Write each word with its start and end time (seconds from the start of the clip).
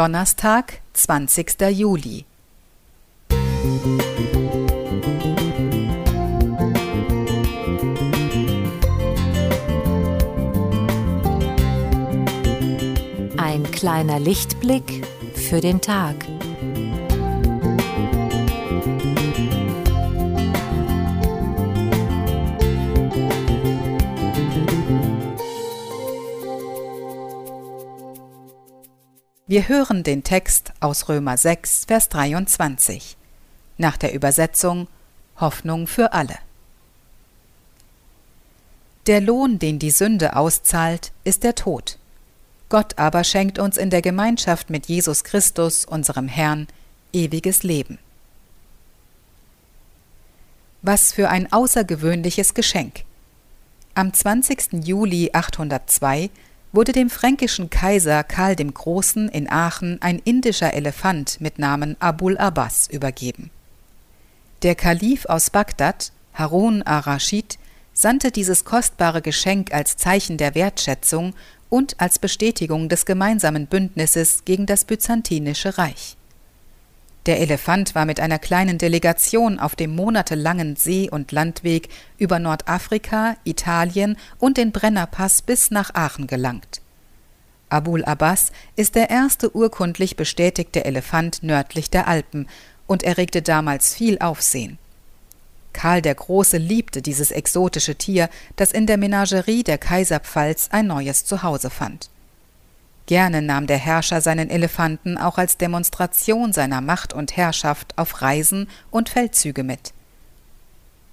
Donnerstag, 0.00 0.80
20. 0.94 1.60
Juli. 1.72 2.24
Ein 13.36 13.70
kleiner 13.72 14.18
Lichtblick 14.18 15.06
für 15.34 15.60
den 15.60 15.82
Tag. 15.82 16.16
Wir 29.50 29.66
hören 29.66 30.04
den 30.04 30.22
Text 30.22 30.72
aus 30.78 31.08
Römer 31.08 31.36
6, 31.36 31.86
Vers 31.86 32.08
23. 32.10 33.16
Nach 33.78 33.96
der 33.96 34.14
Übersetzung 34.14 34.86
Hoffnung 35.40 35.88
für 35.88 36.12
alle. 36.12 36.36
Der 39.08 39.20
Lohn, 39.20 39.58
den 39.58 39.80
die 39.80 39.90
Sünde 39.90 40.36
auszahlt, 40.36 41.10
ist 41.24 41.42
der 41.42 41.56
Tod. 41.56 41.98
Gott 42.68 42.96
aber 42.96 43.24
schenkt 43.24 43.58
uns 43.58 43.76
in 43.76 43.90
der 43.90 44.02
Gemeinschaft 44.02 44.70
mit 44.70 44.86
Jesus 44.86 45.24
Christus, 45.24 45.84
unserem 45.84 46.28
Herrn, 46.28 46.68
ewiges 47.12 47.64
Leben. 47.64 47.98
Was 50.82 51.12
für 51.12 51.28
ein 51.28 51.52
außergewöhnliches 51.52 52.54
Geschenk. 52.54 53.02
Am 53.94 54.14
20. 54.14 54.84
Juli 54.84 55.30
802 55.32 56.30
wurde 56.72 56.92
dem 56.92 57.10
fränkischen 57.10 57.70
Kaiser 57.70 58.22
Karl 58.22 58.56
dem 58.56 58.72
Großen 58.72 59.28
in 59.28 59.50
Aachen 59.50 60.00
ein 60.00 60.18
indischer 60.18 60.72
Elefant 60.74 61.40
mit 61.40 61.58
Namen 61.58 61.96
Abul 62.00 62.38
Abbas 62.38 62.88
übergeben. 62.88 63.50
Der 64.62 64.74
Kalif 64.74 65.24
aus 65.26 65.50
Bagdad, 65.50 66.12
Harun 66.34 66.82
ar-Raschid, 66.82 67.58
sandte 67.92 68.30
dieses 68.30 68.64
kostbare 68.64 69.22
Geschenk 69.22 69.72
als 69.72 69.96
Zeichen 69.96 70.36
der 70.36 70.54
Wertschätzung 70.54 71.34
und 71.68 72.00
als 72.00 72.18
Bestätigung 72.18 72.88
des 72.88 73.04
gemeinsamen 73.04 73.66
Bündnisses 73.66 74.44
gegen 74.44 74.66
das 74.66 74.84
Byzantinische 74.84 75.78
Reich. 75.78 76.16
Der 77.26 77.40
Elefant 77.40 77.94
war 77.94 78.06
mit 78.06 78.18
einer 78.18 78.38
kleinen 78.38 78.78
Delegation 78.78 79.58
auf 79.58 79.76
dem 79.76 79.94
monatelangen 79.94 80.76
See- 80.76 81.10
und 81.10 81.32
Landweg 81.32 81.88
über 82.16 82.38
Nordafrika, 82.38 83.36
Italien 83.44 84.16
und 84.38 84.56
den 84.56 84.72
Brennerpass 84.72 85.42
bis 85.42 85.70
nach 85.70 85.94
Aachen 85.94 86.26
gelangt. 86.26 86.80
Abul 87.68 88.04
Abbas 88.04 88.52
ist 88.74 88.94
der 88.94 89.10
erste 89.10 89.54
urkundlich 89.54 90.16
bestätigte 90.16 90.84
Elefant 90.84 91.42
nördlich 91.42 91.90
der 91.90 92.08
Alpen 92.08 92.48
und 92.86 93.04
erregte 93.04 93.42
damals 93.42 93.94
viel 93.94 94.18
Aufsehen. 94.18 94.78
Karl 95.72 96.02
der 96.02 96.16
Große 96.16 96.56
liebte 96.56 97.00
dieses 97.00 97.30
exotische 97.30 97.94
Tier, 97.94 98.28
das 98.56 98.72
in 98.72 98.86
der 98.86 98.96
Menagerie 98.96 99.62
der 99.62 99.78
Kaiserpfalz 99.78 100.68
ein 100.72 100.88
neues 100.88 101.24
Zuhause 101.24 101.70
fand. 101.70 102.10
Gerne 103.10 103.42
nahm 103.42 103.66
der 103.66 103.76
Herrscher 103.76 104.20
seinen 104.20 104.50
Elefanten 104.50 105.18
auch 105.18 105.36
als 105.36 105.56
Demonstration 105.56 106.52
seiner 106.52 106.80
Macht 106.80 107.12
und 107.12 107.36
Herrschaft 107.36 107.98
auf 107.98 108.22
Reisen 108.22 108.68
und 108.92 109.08
Feldzüge 109.08 109.64
mit. 109.64 109.92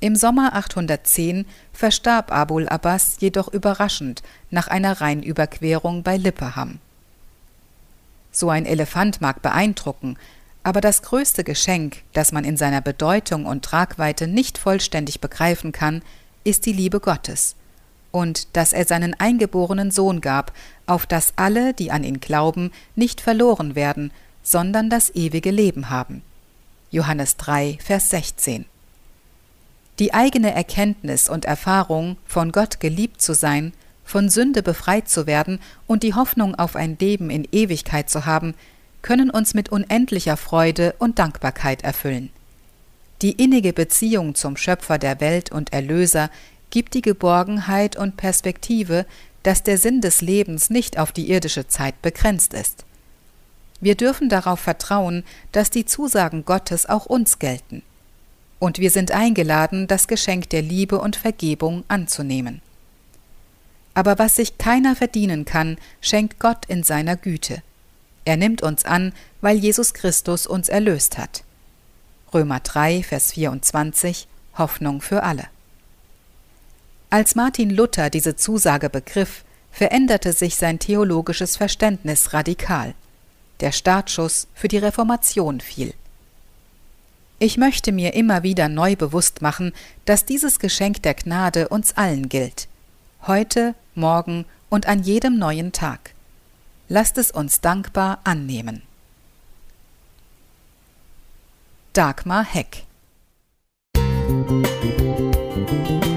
Im 0.00 0.14
Sommer 0.14 0.54
810 0.54 1.46
verstarb 1.72 2.32
Abul 2.32 2.68
Abbas 2.68 3.16
jedoch 3.20 3.48
überraschend 3.48 4.22
nach 4.50 4.68
einer 4.68 5.00
Rheinüberquerung 5.00 6.02
bei 6.02 6.18
Lippeham. 6.18 6.80
So 8.30 8.50
ein 8.50 8.66
Elefant 8.66 9.22
mag 9.22 9.40
beeindrucken, 9.40 10.18
aber 10.64 10.82
das 10.82 11.00
größte 11.00 11.44
Geschenk, 11.44 12.02
das 12.12 12.30
man 12.30 12.44
in 12.44 12.58
seiner 12.58 12.82
Bedeutung 12.82 13.46
und 13.46 13.64
Tragweite 13.64 14.26
nicht 14.26 14.58
vollständig 14.58 15.22
begreifen 15.22 15.72
kann, 15.72 16.02
ist 16.44 16.66
die 16.66 16.74
Liebe 16.74 17.00
Gottes– 17.00 17.56
und 18.16 18.56
dass 18.56 18.72
er 18.72 18.86
seinen 18.86 19.12
eingeborenen 19.12 19.90
Sohn 19.90 20.22
gab, 20.22 20.52
auf 20.86 21.04
dass 21.04 21.34
alle, 21.36 21.74
die 21.74 21.90
an 21.90 22.02
ihn 22.02 22.18
glauben, 22.18 22.72
nicht 22.94 23.20
verloren 23.20 23.74
werden, 23.74 24.10
sondern 24.42 24.88
das 24.88 25.14
ewige 25.14 25.50
Leben 25.50 25.90
haben. 25.90 26.22
Johannes 26.90 27.36
3, 27.36 27.76
Vers 27.78 28.08
16. 28.08 28.64
Die 29.98 30.14
eigene 30.14 30.54
Erkenntnis 30.54 31.28
und 31.28 31.44
Erfahrung, 31.44 32.16
von 32.24 32.52
Gott 32.52 32.80
geliebt 32.80 33.20
zu 33.20 33.34
sein, 33.34 33.74
von 34.02 34.30
Sünde 34.30 34.62
befreit 34.62 35.10
zu 35.10 35.26
werden 35.26 35.58
und 35.86 36.02
die 36.02 36.14
Hoffnung 36.14 36.54
auf 36.54 36.74
ein 36.74 36.96
Leben 36.98 37.28
in 37.28 37.46
Ewigkeit 37.52 38.08
zu 38.08 38.24
haben, 38.24 38.54
können 39.02 39.28
uns 39.28 39.52
mit 39.52 39.68
unendlicher 39.68 40.38
Freude 40.38 40.94
und 40.98 41.18
Dankbarkeit 41.18 41.84
erfüllen. 41.84 42.30
Die 43.20 43.32
innige 43.32 43.74
Beziehung 43.74 44.34
zum 44.34 44.56
Schöpfer 44.56 44.96
der 44.96 45.20
Welt 45.20 45.52
und 45.52 45.74
Erlöser 45.74 46.30
gibt 46.76 46.92
die 46.92 47.00
Geborgenheit 47.00 47.96
und 47.96 48.18
Perspektive, 48.18 49.06
dass 49.42 49.62
der 49.62 49.78
Sinn 49.78 50.02
des 50.02 50.20
Lebens 50.20 50.68
nicht 50.68 50.98
auf 50.98 51.10
die 51.10 51.30
irdische 51.30 51.66
Zeit 51.68 52.02
begrenzt 52.02 52.52
ist. 52.52 52.84
Wir 53.80 53.94
dürfen 53.94 54.28
darauf 54.28 54.60
vertrauen, 54.60 55.24
dass 55.52 55.70
die 55.70 55.86
Zusagen 55.86 56.44
Gottes 56.44 56.84
auch 56.84 57.06
uns 57.06 57.38
gelten. 57.38 57.80
Und 58.58 58.78
wir 58.78 58.90
sind 58.90 59.10
eingeladen, 59.10 59.86
das 59.86 60.06
Geschenk 60.06 60.50
der 60.50 60.60
Liebe 60.60 60.98
und 60.98 61.16
Vergebung 61.16 61.82
anzunehmen. 61.88 62.60
Aber 63.94 64.18
was 64.18 64.36
sich 64.36 64.58
keiner 64.58 64.94
verdienen 64.96 65.46
kann, 65.46 65.78
schenkt 66.02 66.38
Gott 66.40 66.66
in 66.66 66.82
seiner 66.82 67.16
Güte. 67.16 67.62
Er 68.26 68.36
nimmt 68.36 68.60
uns 68.62 68.84
an, 68.84 69.14
weil 69.40 69.56
Jesus 69.56 69.94
Christus 69.94 70.46
uns 70.46 70.68
erlöst 70.68 71.16
hat. 71.16 71.42
Römer 72.34 72.60
3, 72.60 73.02
Vers 73.02 73.32
24 73.32 74.28
Hoffnung 74.58 75.00
für 75.00 75.22
alle. 75.22 75.46
Als 77.08 77.36
Martin 77.36 77.70
Luther 77.70 78.10
diese 78.10 78.36
Zusage 78.36 78.90
begriff, 78.90 79.44
veränderte 79.70 80.32
sich 80.32 80.56
sein 80.56 80.78
theologisches 80.78 81.56
Verständnis 81.56 82.32
radikal. 82.32 82.94
Der 83.60 83.72
Startschuss 83.72 84.48
für 84.54 84.68
die 84.68 84.78
Reformation 84.78 85.60
fiel. 85.60 85.94
Ich 87.38 87.58
möchte 87.58 87.92
mir 87.92 88.14
immer 88.14 88.42
wieder 88.42 88.68
neu 88.68 88.96
bewusst 88.96 89.42
machen, 89.42 89.72
dass 90.04 90.24
dieses 90.24 90.58
Geschenk 90.58 91.02
der 91.02 91.14
Gnade 91.14 91.68
uns 91.68 91.96
allen 91.96 92.28
gilt. 92.28 92.66
Heute, 93.26 93.74
morgen 93.94 94.46
und 94.68 94.86
an 94.86 95.02
jedem 95.02 95.38
neuen 95.38 95.72
Tag. 95.72 96.14
Lasst 96.88 97.18
es 97.18 97.30
uns 97.30 97.60
dankbar 97.60 98.20
annehmen. 98.24 98.82
Dagmar 101.92 102.44
Heck 102.44 102.84
Musik 103.94 106.15